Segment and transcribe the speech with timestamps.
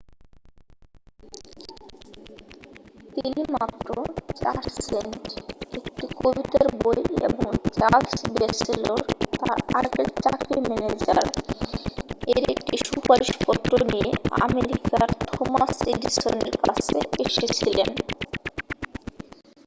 [3.15, 3.87] তিনি মাত্র
[4.39, 5.23] 4 সেন্ট
[5.77, 9.01] একটি কবিতার বই এবং চার্লস ব্যাচেলর
[9.33, 14.09] তাঁর আগের চাকরির ম্যানেজার-এর একটি সুপারিশপত্র নিয়ে
[14.45, 16.97] আমেরিকার থমাস এডিসনের কাছে
[17.25, 17.89] এসেছিলেন।